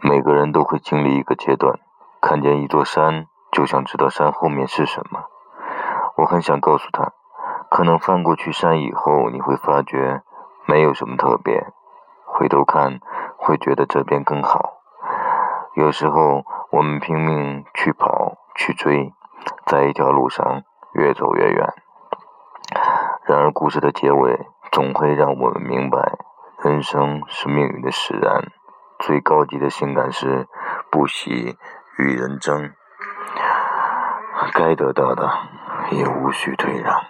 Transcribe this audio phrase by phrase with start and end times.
[0.00, 1.78] 每个人都会经历一个阶段，
[2.20, 5.24] 看见一座山，就想知道山后面是什么。
[6.16, 7.12] 我很想告诉他，
[7.70, 10.22] 可能翻过去山以后，你会发觉
[10.66, 11.66] 没有什么特别，
[12.24, 13.00] 回头看
[13.36, 14.74] 会觉得这边更好。
[15.74, 19.12] 有时候我们拼命去跑去追，
[19.66, 21.74] 在一条路上越走越远。
[23.24, 26.18] 然而故事的结尾总会让我们明白，
[26.62, 28.52] 人生是命运的使然。
[28.98, 30.46] 最高级的性感是
[30.90, 31.56] 不惜
[31.98, 32.72] 与人争，
[34.52, 35.30] 该得到的
[35.90, 37.04] 也无需退让。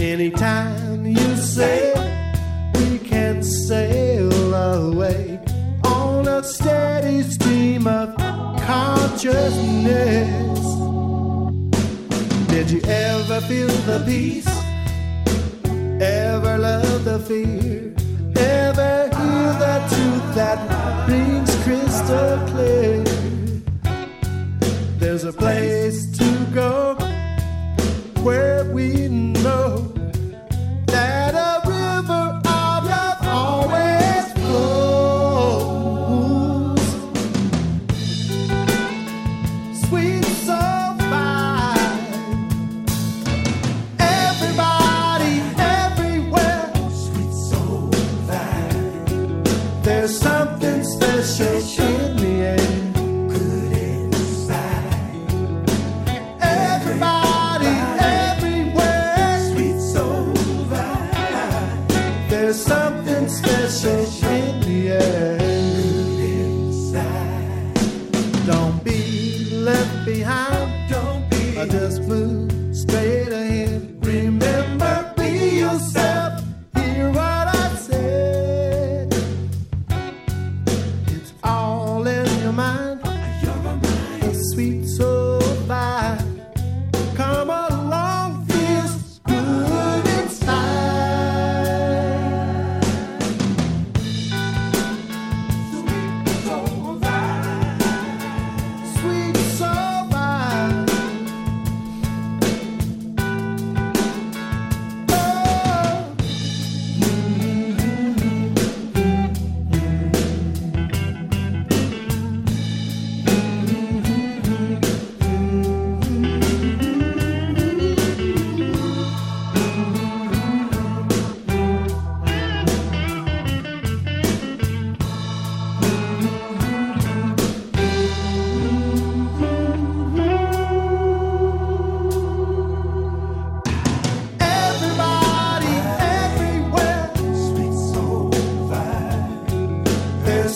[0.00, 1.92] Anytime you say
[2.74, 5.40] we can sail away
[5.84, 8.14] on a steady stream of
[8.60, 10.58] consciousness.
[12.48, 14.48] Did you ever feel the peace?
[16.00, 17.94] Ever love the fear?
[18.36, 21.39] Ever hear the truth that rings
[25.30, 26.96] a place to go
[28.22, 29.92] where we know
[30.86, 35.20] that a river of love always flows.
[39.84, 42.06] Sweet soul fine.
[44.00, 45.34] Everybody,
[45.78, 46.72] everywhere.
[47.04, 47.90] Sweet soul
[48.26, 49.42] fine.
[49.82, 51.59] There's something special